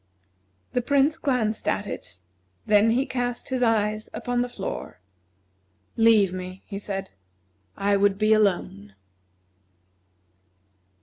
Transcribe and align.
The 0.73 0.81
Prince 0.81 1.15
glanced 1.15 1.67
at 1.67 1.85
it 1.85 2.21
and 2.65 2.73
then 2.75 2.89
he 2.89 3.05
cast 3.05 3.49
his 3.49 3.61
eyes 3.61 4.09
upon 4.15 4.41
the 4.41 4.49
floor. 4.49 4.99
"Leave 5.95 6.33
me," 6.33 6.63
he 6.65 6.79
said. 6.79 7.11
"I 7.77 7.95
would 7.97 8.17
be 8.17 8.33
alone." 8.33 8.95